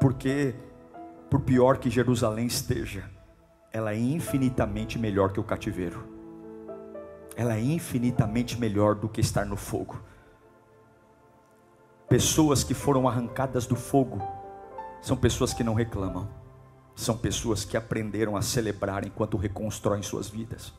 [0.00, 0.54] porque
[1.28, 3.17] por pior que Jerusalém esteja,
[3.72, 6.04] ela é infinitamente melhor que o cativeiro.
[7.36, 10.00] Ela é infinitamente melhor do que estar no fogo.
[12.08, 14.20] Pessoas que foram arrancadas do fogo
[15.02, 16.28] são pessoas que não reclamam.
[16.96, 20.72] São pessoas que aprenderam a celebrar enquanto reconstroem suas vidas.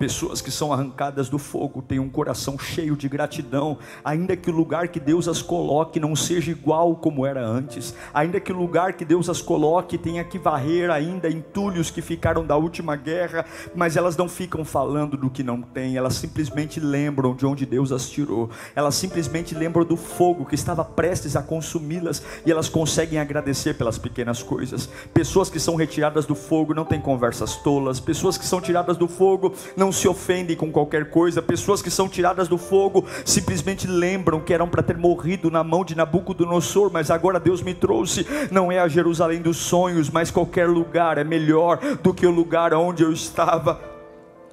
[0.00, 4.54] Pessoas que são arrancadas do fogo têm um coração cheio de gratidão, ainda que o
[4.54, 8.94] lugar que Deus as coloque não seja igual como era antes, ainda que o lugar
[8.94, 13.94] que Deus as coloque tenha que varrer ainda entulhos que ficaram da última guerra, mas
[13.94, 18.08] elas não ficam falando do que não tem, elas simplesmente lembram de onde Deus as
[18.08, 23.74] tirou, elas simplesmente lembram do fogo que estava prestes a consumi-las e elas conseguem agradecer
[23.74, 24.88] pelas pequenas coisas.
[25.12, 29.06] Pessoas que são retiradas do fogo não têm conversas tolas, pessoas que são tiradas do
[29.06, 31.42] fogo não não se ofendem com qualquer coisa.
[31.42, 35.84] Pessoas que são tiradas do fogo simplesmente lembram que eram para ter morrido na mão
[35.84, 38.24] de Nabucodonosor, mas agora Deus me trouxe.
[38.52, 42.72] Não é a Jerusalém dos sonhos, mas qualquer lugar é melhor do que o lugar
[42.72, 43.80] onde eu estava.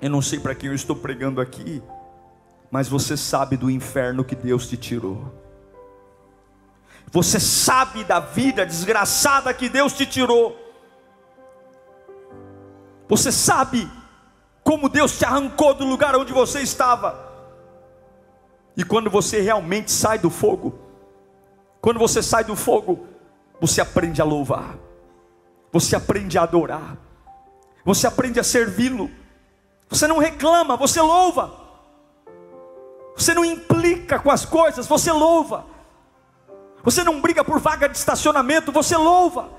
[0.01, 1.83] Eu não sei para quem eu estou pregando aqui,
[2.71, 5.31] mas você sabe do inferno que Deus te tirou.
[7.11, 10.57] Você sabe da vida desgraçada que Deus te tirou.
[13.07, 13.87] Você sabe
[14.67, 17.17] como Deus te arrancou do lugar onde você estava.
[18.75, 20.77] E quando você realmente sai do fogo,
[21.79, 23.07] quando você sai do fogo,
[23.61, 24.75] você aprende a louvar,
[25.71, 26.97] você aprende a adorar,
[27.85, 29.09] você aprende a servi-lo.
[29.87, 31.49] Você não reclama, você louva.
[33.15, 35.65] Você não implica com as coisas, você louva.
[36.83, 39.49] Você não briga por vaga de estacionamento, você louva.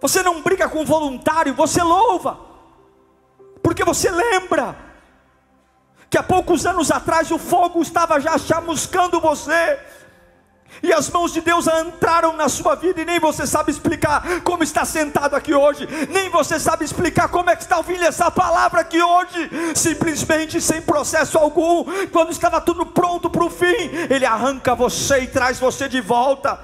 [0.00, 2.45] Você não briga com voluntário, você louva
[3.66, 4.76] porque você lembra
[6.08, 9.76] que há poucos anos atrás o fogo estava já chamuscando você.
[10.84, 14.62] E as mãos de Deus entraram na sua vida e nem você sabe explicar como
[14.62, 18.82] está sentado aqui hoje, nem você sabe explicar como é que está ouvindo essa palavra
[18.82, 24.76] aqui hoje, simplesmente sem processo algum, quando estava tudo pronto para o fim, Ele arranca
[24.76, 26.56] você e traz você de volta.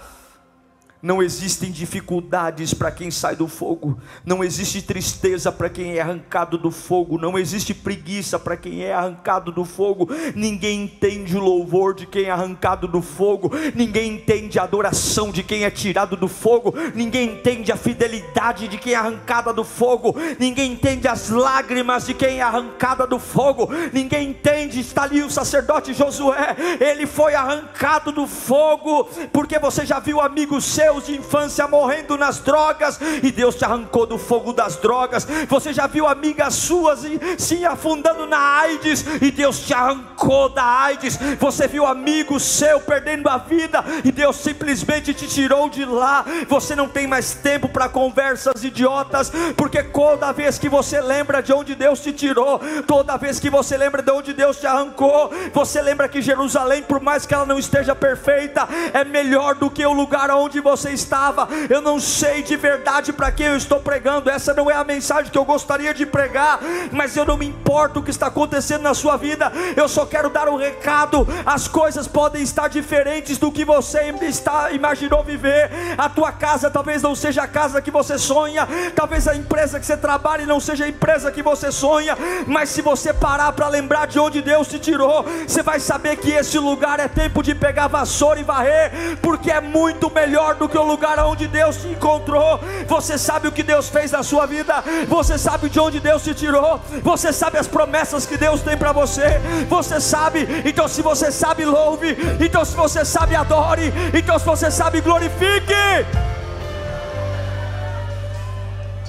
[1.02, 6.56] Não existem dificuldades para quem sai do fogo, não existe tristeza para quem é arrancado
[6.56, 10.08] do fogo, não existe preguiça para quem é arrancado do fogo.
[10.32, 15.42] Ninguém entende o louvor de quem é arrancado do fogo, ninguém entende a adoração de
[15.42, 20.14] quem é tirado do fogo, ninguém entende a fidelidade de quem é arrancada do fogo,
[20.38, 24.78] ninguém entende as lágrimas de quem é arrancada do fogo, ninguém entende.
[24.78, 30.64] Está ali o sacerdote Josué, ele foi arrancado do fogo, porque você já viu amigos
[30.64, 35.26] seus seus de infância morrendo nas drogas e Deus te arrancou do fogo das drogas.
[35.48, 37.00] Você já viu amigas suas
[37.38, 41.18] se afundando na AIDS e Deus te arrancou da AIDS.
[41.38, 46.24] Você viu amigo seu perdendo a vida e Deus simplesmente te tirou de lá.
[46.48, 51.52] Você não tem mais tempo para conversas idiotas, porque toda vez que você lembra de
[51.52, 55.80] onde Deus te tirou, toda vez que você lembra de onde Deus te arrancou, você
[55.80, 59.92] lembra que Jerusalém, por mais que ela não esteja perfeita, é melhor do que o
[59.92, 61.48] lugar onde você você estava.
[61.70, 64.28] Eu não sei de verdade para quem eu estou pregando.
[64.28, 66.58] Essa não é a mensagem que eu gostaria de pregar,
[66.90, 69.52] mas eu não me importo o que está acontecendo na sua vida.
[69.76, 71.26] Eu só quero dar um recado.
[71.46, 75.70] As coisas podem estar diferentes do que você está imaginou viver.
[75.96, 79.86] A tua casa talvez não seja a casa que você sonha, talvez a empresa que
[79.86, 82.16] você trabalha não seja a empresa que você sonha,
[82.46, 86.30] mas se você parar para lembrar de onde Deus te tirou, você vai saber que
[86.30, 90.78] esse lugar é tempo de pegar vassoura e varrer, porque é muito melhor do que
[90.78, 92.58] o lugar onde Deus te encontrou.
[92.88, 96.34] Você sabe o que Deus fez na sua vida, você sabe de onde Deus te
[96.34, 100.48] tirou, você sabe as promessas que Deus tem para você, você sabe.
[100.64, 102.16] Então, se você sabe, louve.
[102.40, 103.92] Então, se você sabe, adore.
[104.14, 105.74] Então, se você sabe, glorifique.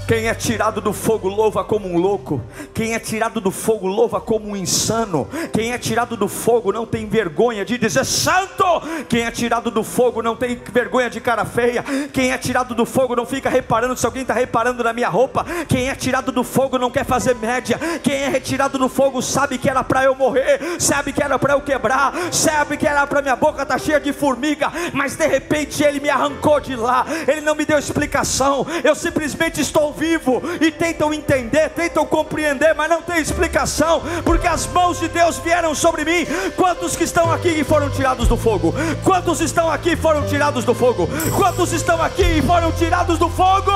[0.07, 2.41] Quem é tirado do fogo louva como um louco.
[2.73, 5.27] Quem é tirado do fogo louva como um insano.
[5.53, 8.65] Quem é tirado do fogo não tem vergonha de dizer santo.
[9.07, 11.83] Quem é tirado do fogo não tem vergonha de cara feia.
[12.11, 15.45] Quem é tirado do fogo não fica reparando se alguém está reparando na minha roupa.
[15.69, 17.79] Quem é tirado do fogo não quer fazer média.
[18.03, 21.53] Quem é retirado do fogo sabe que era para eu morrer, sabe que era para
[21.53, 25.27] eu quebrar, sabe que era para minha boca estar tá cheia de formiga, mas de
[25.27, 27.05] repente ele me arrancou de lá.
[27.27, 28.65] Ele não me deu explicação.
[28.83, 34.67] Eu simplesmente estou vivo e tentam entender, tentam compreender, mas não tem explicação, porque as
[34.67, 36.25] mãos de Deus vieram sobre mim.
[36.55, 38.73] Quantos que estão aqui e foram tirados do fogo?
[39.03, 41.07] Quantos estão aqui e foram tirados do fogo?
[41.37, 43.71] Quantos estão aqui e foram tirados do fogo?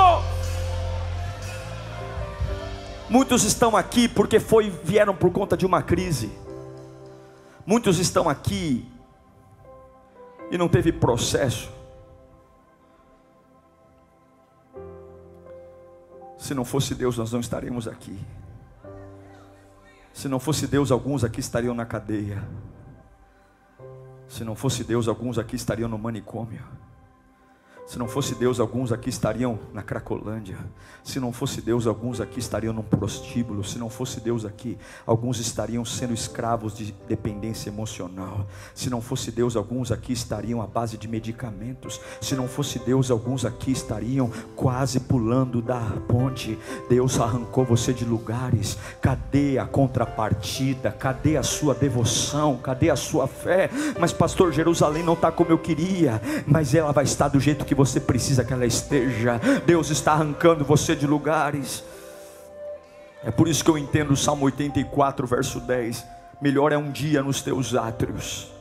[3.10, 6.30] Muitos estão aqui porque foi, vieram por conta de uma crise.
[7.66, 8.86] Muitos estão aqui
[10.52, 11.77] e não teve processo.
[16.38, 18.20] Se não fosse Deus, nós não estaríamos aqui.
[20.14, 22.44] Se não fosse Deus, alguns aqui estariam na cadeia.
[24.28, 26.64] Se não fosse Deus, alguns aqui estariam no manicômio.
[27.88, 30.58] Se não fosse Deus, alguns aqui estariam na Cracolândia.
[31.06, 33.64] Se não fosse Deus, alguns aqui estariam num prostíbulo.
[33.64, 38.46] Se não fosse Deus aqui, alguns estariam sendo escravos de dependência emocional.
[38.76, 42.02] Se não fosse Deus, alguns aqui estariam à base de medicamentos.
[42.20, 46.60] Se não fosse Deus, alguns aqui estariam quase pulando da ponte.
[46.90, 48.78] Deus arrancou você de lugares.
[49.02, 50.92] Cadê a contrapartida?
[50.92, 52.58] Cadê a sua devoção?
[52.58, 53.70] Cadê a sua fé?
[53.98, 57.77] Mas, pastor, Jerusalém não está como eu queria, mas ela vai estar do jeito que
[57.78, 59.40] você precisa que ela esteja.
[59.66, 61.84] Deus está arrancando você de lugares.
[63.24, 66.04] É por isso que eu entendo o Salmo 84, verso 10.
[66.42, 68.52] Melhor é um dia nos teus átrios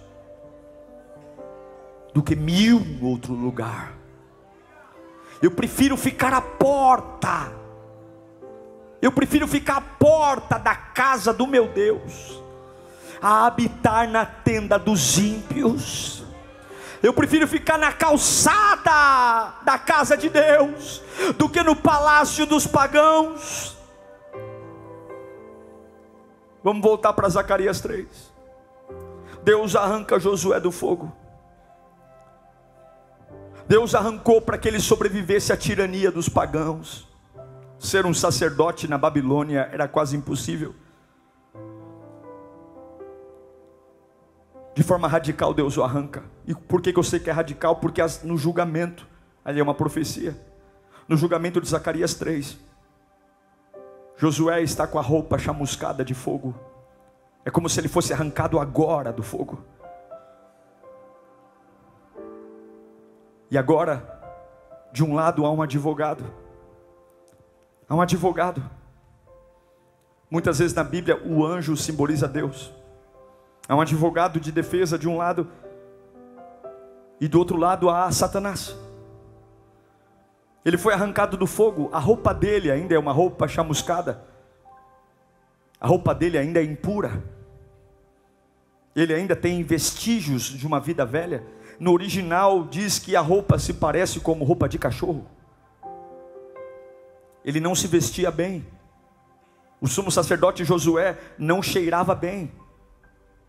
[2.12, 3.94] do que mil em outro lugar.
[5.42, 7.52] Eu prefiro ficar à porta.
[9.00, 12.42] Eu prefiro ficar à porta da casa do meu Deus,
[13.20, 16.25] a habitar na tenda dos ímpios
[17.02, 21.02] eu prefiro ficar na calçada da casa de Deus
[21.36, 23.76] do que no palácio dos pagãos.
[26.62, 28.06] Vamos voltar para Zacarias 3.
[29.44, 31.12] Deus arranca Josué do fogo.
[33.68, 37.06] Deus arrancou para que ele sobrevivesse à tirania dos pagãos.
[37.78, 40.74] Ser um sacerdote na Babilônia era quase impossível.
[44.76, 46.22] De forma radical Deus o arranca.
[46.46, 47.76] E por que, que eu sei que é radical?
[47.76, 49.08] Porque no julgamento,
[49.42, 50.36] ali é uma profecia,
[51.08, 52.58] no julgamento de Zacarias 3,
[54.18, 56.54] Josué está com a roupa chamuscada de fogo,
[57.42, 59.64] é como se ele fosse arrancado agora do fogo.
[63.50, 64.04] E agora,
[64.92, 66.22] de um lado há um advogado,
[67.88, 68.62] há um advogado.
[70.30, 72.75] Muitas vezes na Bíblia o anjo simboliza Deus.
[73.68, 75.50] Há um advogado de defesa de um lado,
[77.20, 78.76] e do outro lado há Satanás.
[80.64, 84.22] Ele foi arrancado do fogo, a roupa dele ainda é uma roupa chamuscada,
[85.80, 87.22] a roupa dele ainda é impura,
[88.94, 91.44] ele ainda tem vestígios de uma vida velha.
[91.78, 95.26] No original diz que a roupa se parece como roupa de cachorro.
[97.44, 98.66] Ele não se vestia bem.
[99.78, 102.50] O sumo sacerdote Josué não cheirava bem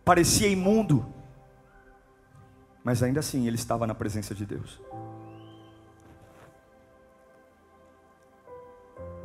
[0.08, 1.06] parecia imundo,
[2.82, 4.82] mas ainda assim ele estava na presença de Deus.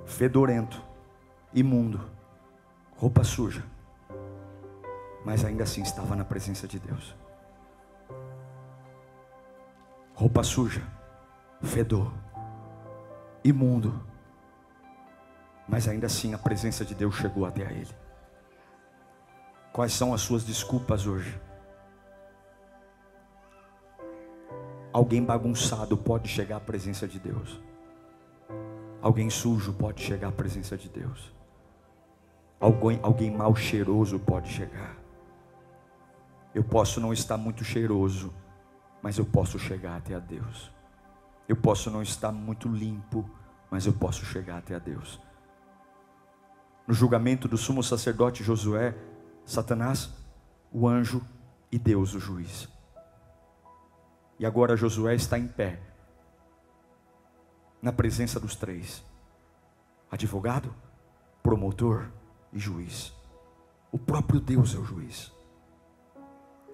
[0.04, 0.82] Fedorento,
[1.54, 2.00] imundo,
[2.96, 3.64] roupa suja,
[5.24, 7.14] mas ainda assim estava na presença de Deus.
[10.16, 10.82] Roupa suja,
[11.62, 12.12] fedor,
[13.44, 14.04] imundo,
[15.68, 18.01] mas ainda assim a presença de Deus chegou até a ele.
[19.72, 21.40] Quais são as suas desculpas hoje?
[24.92, 27.58] Alguém bagunçado pode chegar à presença de Deus.
[29.00, 31.32] Alguém sujo pode chegar à presença de Deus.
[32.60, 34.94] Alguém, alguém mal cheiroso pode chegar.
[36.54, 38.32] Eu posso não estar muito cheiroso,
[39.00, 40.70] mas eu posso chegar até a Deus.
[41.48, 43.28] Eu posso não estar muito limpo,
[43.70, 45.18] mas eu posso chegar até a Deus.
[46.86, 48.94] No julgamento do sumo sacerdote Josué,
[49.44, 50.10] Satanás,
[50.70, 51.22] o anjo
[51.70, 52.68] e Deus, o juiz.
[54.38, 55.80] E agora Josué está em pé,
[57.80, 59.04] na presença dos três:
[60.10, 60.74] advogado,
[61.42, 62.10] promotor
[62.52, 63.12] e juiz.
[63.90, 65.32] O próprio Deus é o juiz.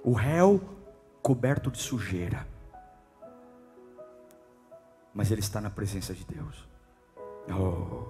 [0.04, 0.60] O réu
[1.22, 2.46] coberto de sujeira.
[5.12, 6.68] Mas ele está na presença de Deus.
[7.50, 8.06] Oh,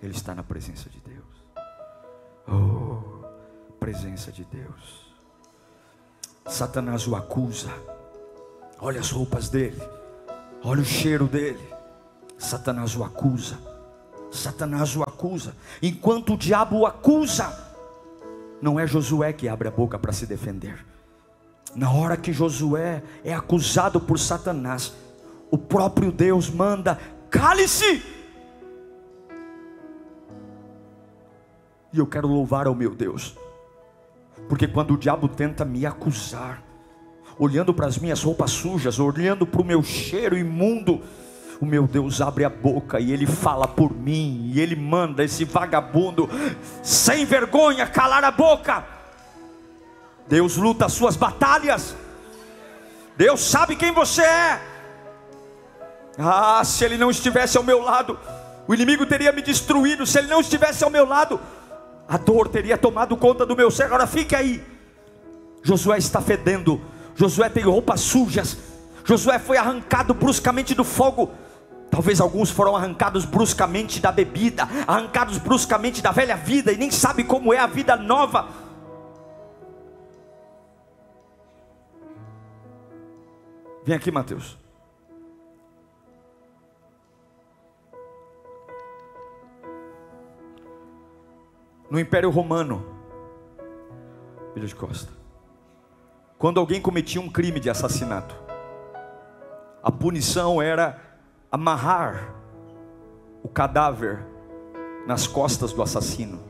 [0.00, 1.44] ele está na presença de Deus.
[2.46, 2.83] Oh,
[3.84, 5.12] presença de Deus.
[6.46, 7.68] Satanás o acusa.
[8.80, 9.78] Olha as roupas dele.
[10.62, 11.60] Olha o cheiro dele.
[12.38, 13.58] Satanás o acusa.
[14.32, 15.54] Satanás o acusa.
[15.82, 17.54] Enquanto o diabo o acusa,
[18.62, 20.82] não é Josué que abre a boca para se defender.
[21.76, 24.94] Na hora que Josué é acusado por Satanás,
[25.50, 28.02] o próprio Deus manda: cale-se.
[31.92, 33.36] E eu quero louvar ao meu Deus,
[34.48, 36.62] porque quando o diabo tenta me acusar,
[37.38, 41.02] olhando para as minhas roupas sujas, olhando para o meu cheiro imundo,
[41.60, 45.44] o meu Deus abre a boca e ele fala por mim, e ele manda esse
[45.44, 46.28] vagabundo,
[46.82, 48.84] sem vergonha, calar a boca.
[50.28, 51.94] Deus luta as suas batalhas,
[53.16, 54.60] Deus sabe quem você é.
[56.18, 58.18] Ah, se ele não estivesse ao meu lado,
[58.66, 61.40] o inimigo teria me destruído, se ele não estivesse ao meu lado,
[62.08, 63.84] a dor teria tomado conta do meu ser.
[63.84, 64.62] Agora fique aí.
[65.62, 66.80] Josué está fedendo.
[67.14, 68.56] Josué tem roupas sujas.
[69.04, 71.30] Josué foi arrancado bruscamente do fogo.
[71.90, 77.22] Talvez alguns foram arrancados bruscamente da bebida, arrancados bruscamente da velha vida e nem sabe
[77.22, 78.48] como é a vida nova.
[83.84, 84.63] Vem aqui, Mateus.
[91.90, 92.84] No Império Romano,
[94.56, 95.12] Ilha de Costa,
[96.38, 98.34] quando alguém cometia um crime de assassinato,
[99.82, 100.98] a punição era
[101.50, 102.34] amarrar
[103.42, 104.24] o cadáver
[105.06, 106.40] nas costas do assassino.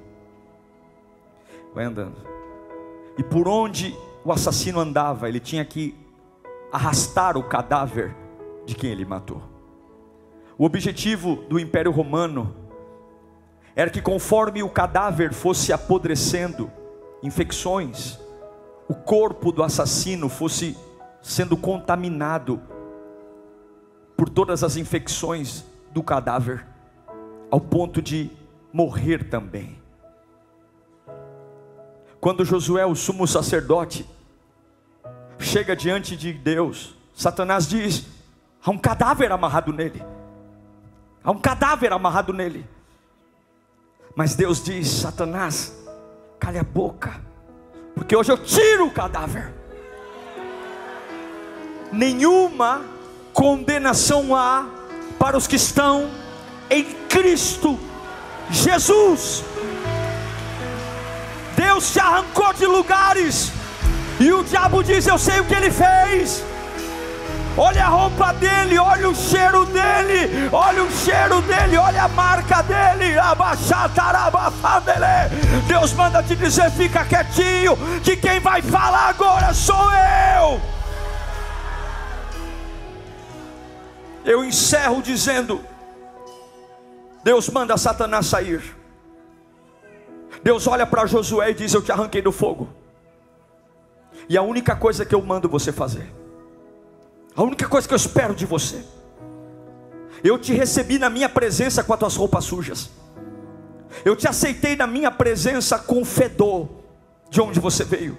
[1.74, 2.16] Vai andando.
[3.18, 5.94] E por onde o assassino andava, ele tinha que
[6.72, 8.14] arrastar o cadáver
[8.64, 9.42] de quem ele matou.
[10.56, 12.54] O objetivo do Império Romano
[13.76, 16.70] era que conforme o cadáver fosse apodrecendo,
[17.22, 18.18] infecções,
[18.88, 20.76] o corpo do assassino fosse
[21.20, 22.60] sendo contaminado
[24.16, 26.66] por todas as infecções do cadáver,
[27.50, 28.30] ao ponto de
[28.72, 29.82] morrer também.
[32.20, 34.08] Quando Josué, o sumo sacerdote,
[35.38, 38.06] chega diante de Deus, Satanás diz:
[38.64, 40.02] há um cadáver amarrado nele,
[41.22, 42.66] há um cadáver amarrado nele.
[44.14, 45.72] Mas Deus diz: Satanás,
[46.38, 47.20] cale a boca,
[47.94, 49.52] porque hoje eu tiro o cadáver.
[51.92, 52.82] Nenhuma
[53.32, 54.66] condenação há
[55.18, 56.10] para os que estão
[56.70, 57.78] em Cristo
[58.50, 59.42] Jesus.
[61.56, 63.50] Deus te arrancou de lugares,
[64.20, 66.44] e o diabo diz: Eu sei o que ele fez.
[67.56, 72.62] Olha a roupa dele, olha o cheiro dele, olha o cheiro dele, olha a marca
[72.62, 73.14] dele.
[75.68, 80.60] Deus manda te dizer: fica quietinho, que quem vai falar agora sou eu.
[84.24, 85.64] Eu encerro dizendo:
[87.22, 88.76] Deus manda Satanás sair.
[90.42, 92.68] Deus olha para Josué e diz: Eu te arranquei do fogo.
[94.28, 96.23] E a única coisa que eu mando você fazer
[97.36, 98.84] a única coisa que eu espero de você,
[100.22, 102.90] eu te recebi na minha presença com as tuas roupas sujas,
[104.04, 106.68] eu te aceitei na minha presença com o fedor
[107.30, 108.16] de onde você veio,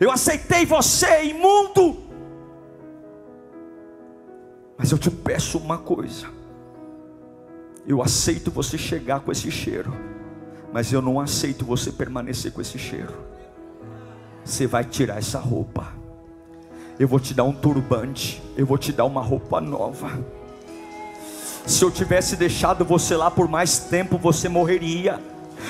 [0.00, 2.04] eu aceitei você imundo,
[4.78, 6.26] mas eu te peço uma coisa,
[7.86, 9.92] eu aceito você chegar com esse cheiro,
[10.72, 13.14] mas eu não aceito você permanecer com esse cheiro.
[14.44, 15.95] Você vai tirar essa roupa
[16.98, 20.18] eu vou te dar um turbante, eu vou te dar uma roupa nova.
[21.66, 25.20] Se eu tivesse deixado você lá por mais tempo, você morreria.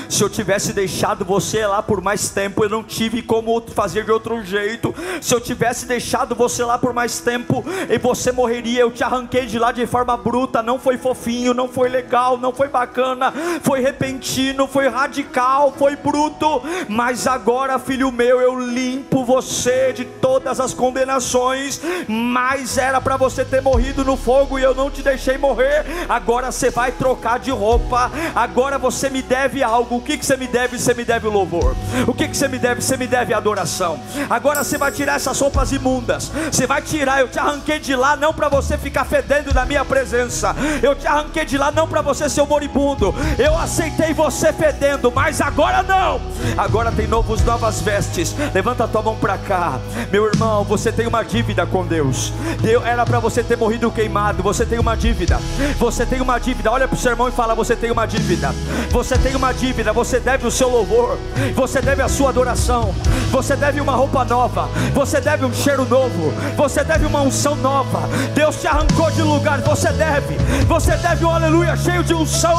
[0.09, 4.11] Se eu tivesse deixado você lá por mais tempo, eu não tive como fazer de
[4.11, 4.95] outro jeito.
[5.21, 9.47] Se eu tivesse deixado você lá por mais tempo, e você morreria, eu te arranquei
[9.47, 10.63] de lá de forma bruta.
[10.63, 13.33] Não foi fofinho, não foi legal, não foi bacana,
[13.63, 16.63] foi repentino, foi radical, foi bruto.
[16.89, 21.81] Mas agora, filho meu, eu limpo você de todas as condenações.
[22.09, 25.85] Mas era para você ter morrido no fogo e eu não te deixei morrer.
[26.09, 28.11] Agora você vai trocar de roupa.
[28.35, 29.76] Agora você me deve algo.
[29.79, 30.79] O que, que você me deve?
[30.79, 31.75] Você me deve o louvor.
[32.07, 32.81] O que, que você me deve?
[32.81, 33.99] Você me deve adoração.
[34.29, 36.31] Agora você vai tirar essas roupas imundas.
[36.51, 37.21] Você vai tirar.
[37.21, 40.55] Eu te arranquei de lá não para você ficar fedendo na minha presença.
[40.83, 43.15] Eu te arranquei de lá não para você ser um moribundo.
[43.39, 46.21] Eu aceitei você fedendo, mas agora não.
[46.57, 48.35] Agora tem novos novas vestes.
[48.55, 49.79] Levanta a tua mão para cá,
[50.11, 50.65] meu irmão.
[50.65, 52.33] Você tem uma dívida com Deus.
[52.61, 54.43] Deus era para você ter morrido queimado.
[54.43, 55.39] Você tem uma dívida.
[55.79, 56.71] Você tem uma dívida.
[56.71, 58.55] Olha para o seu irmão e fala: Você tem uma dívida.
[58.91, 59.66] Você tem uma dívida.
[59.73, 61.19] Você deve o seu louvor.
[61.55, 62.95] Você deve a sua adoração.
[63.31, 64.69] Você deve uma roupa nova.
[64.95, 66.33] Você deve um cheiro novo.
[66.57, 68.09] Você deve uma unção nova.
[68.35, 69.61] Deus te arrancou de lugar.
[69.63, 70.37] Você deve.
[70.67, 72.57] Você deve um aleluia cheio de unção.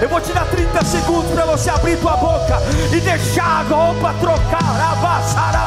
[0.00, 2.58] Eu vou te dar 30 segundos para você abrir tua boca
[2.92, 4.92] e deixar a roupa trocar.
[4.92, 5.58] Abassaraba.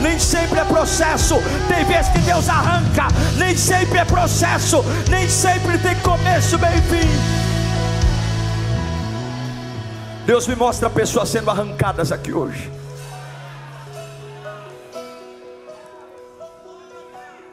[0.00, 1.34] Nem sempre é processo,
[1.68, 7.08] tem vezes que Deus arranca, nem sempre é processo, nem sempre tem começo, bem fim.
[10.24, 12.70] Deus me mostra pessoas sendo arrancadas aqui hoje.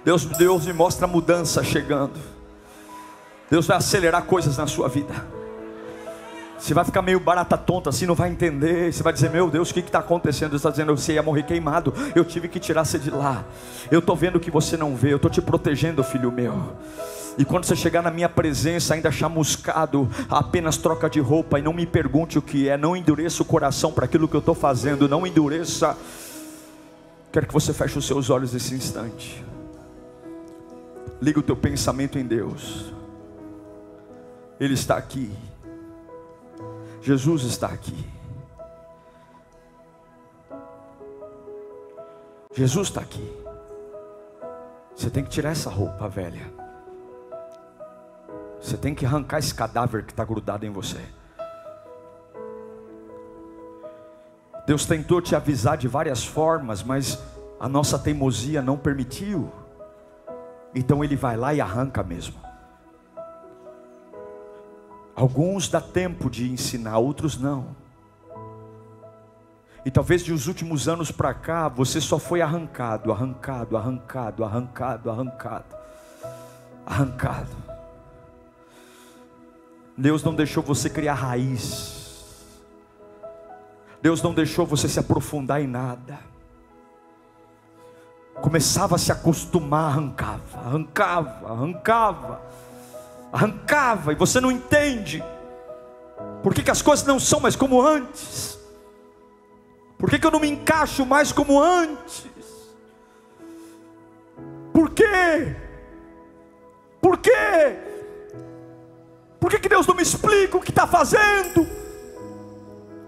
[0.05, 2.17] Deus, Deus me mostra mudança chegando.
[3.51, 5.36] Deus vai acelerar coisas na sua vida.
[6.57, 8.91] Você vai ficar meio barata tonta assim, não vai entender.
[8.91, 10.49] Você vai dizer: Meu Deus, o que está acontecendo?
[10.49, 11.93] Deus está dizendo: Você ia morrer queimado.
[12.15, 13.45] Eu tive que tirar você de lá.
[13.91, 15.13] Eu estou vendo o que você não vê.
[15.13, 16.73] Eu estou te protegendo, filho meu.
[17.37, 21.71] E quando você chegar na minha presença, ainda chamuscado, apenas troca de roupa e não
[21.71, 22.75] me pergunte o que é.
[22.75, 25.07] Não endureça o coração para aquilo que eu estou fazendo.
[25.07, 25.95] Não endureça.
[27.31, 29.45] Quero que você feche os seus olhos nesse instante.
[31.21, 32.91] Liga o teu pensamento em Deus.
[34.59, 35.31] Ele está aqui.
[37.07, 38.05] Jesus está aqui.
[42.53, 43.33] Jesus está aqui.
[44.93, 46.51] Você tem que tirar essa roupa velha.
[48.59, 50.99] Você tem que arrancar esse cadáver que está grudado em você.
[54.65, 57.17] Deus tentou te avisar de várias formas, mas
[57.57, 59.49] a nossa teimosia não permitiu.
[60.75, 62.46] Então ele vai lá e arranca mesmo.
[65.17, 67.75] Alguns dá tempo de ensinar, outros não.
[69.83, 75.09] E talvez de os últimos anos para cá, você só foi arrancado, arrancado, arrancado, arrancado,
[75.09, 75.75] arrancado,
[76.85, 77.57] arrancado.
[79.97, 82.53] Deus não deixou você criar raiz.
[83.99, 86.19] Deus não deixou você se aprofundar em nada
[88.41, 92.41] começava a se acostumar, arrancava, arrancava, arrancava,
[93.31, 95.23] arrancava, e você não entende,
[96.43, 98.57] por que, que as coisas não são mais como antes,
[99.97, 102.27] por que, que eu não me encaixo mais como antes,
[104.73, 105.55] por quê?
[107.01, 107.77] Por quê?
[109.39, 111.67] Por que, que Deus não me explica o que está fazendo?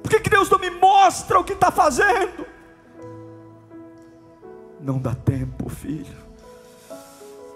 [0.02, 2.48] Por que, que Deus não me mostra o que está fazendo?
[4.80, 6.18] Não dá tempo, filho.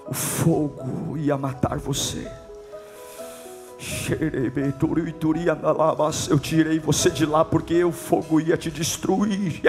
[0.07, 2.30] O fogo ia matar você.
[6.29, 9.59] Eu tirei você de lá porque o fogo ia te destruir.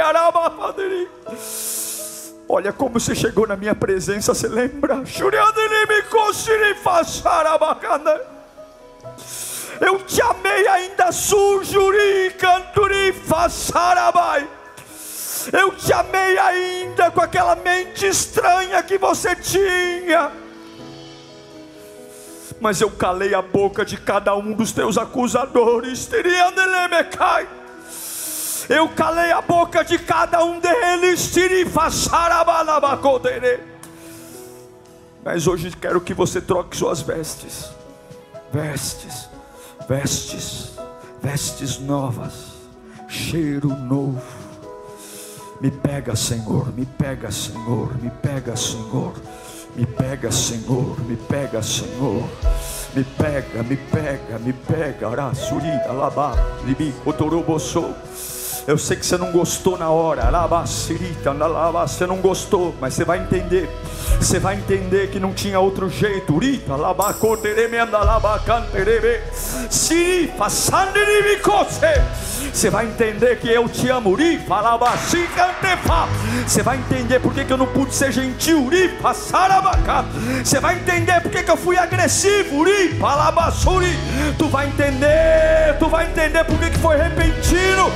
[2.49, 5.05] Olha como você chegou na minha presença, você lembra?
[9.81, 11.81] Eu te amei ainda sujo,
[12.39, 14.47] canturi, façarabai.
[15.53, 20.44] Eu te amei ainda com aquela mente estranha que você tinha.
[22.65, 26.09] Mas eu calei a boca de cada um dos teus acusadores.
[28.71, 31.31] Eu calei a boca de cada um deles.
[35.23, 37.69] Mas hoje quero que você troque suas vestes.
[38.51, 39.29] Vestes,
[39.87, 40.71] vestes,
[41.21, 42.55] vestes novas.
[43.07, 44.23] Cheiro novo
[45.61, 49.15] me pega, Senhor, me pega, Senhor, me pega, Senhor, me pega, Senhor,
[49.77, 52.25] me pega, Senhor.
[52.95, 57.93] Me pega, me pega, me pega, Arasurida, Labá, Libi, Otorobossou.
[58.67, 60.23] Eu sei que você não gostou na hora.
[61.87, 63.69] Você não gostou, mas você vai entender.
[64.19, 66.39] Você vai entender que não tinha outro jeito.
[72.53, 74.17] Você vai entender que eu te amo.
[76.47, 78.71] Você vai entender por que eu não pude ser gentil.
[80.43, 82.65] Você vai entender por que eu fui agressivo.
[84.39, 85.77] Tu vai entender.
[85.79, 87.91] Tu vai entender por que foi repentino.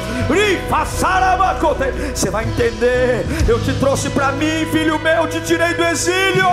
[2.14, 3.24] Você vai entender.
[3.48, 5.28] Eu te trouxe para mim, filho meu.
[5.28, 6.46] Te tirei do exílio.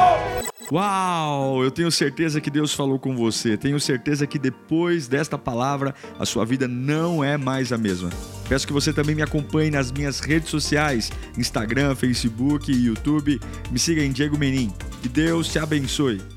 [0.71, 1.63] Uau!
[1.63, 3.55] Eu tenho certeza que Deus falou com você.
[3.55, 8.09] Tenho certeza que depois desta palavra a sua vida não é mais a mesma.
[8.49, 13.39] Peço que você também me acompanhe nas minhas redes sociais: Instagram, Facebook YouTube.
[13.71, 14.71] Me siga em Diego Menin.
[15.01, 16.34] Que Deus te abençoe.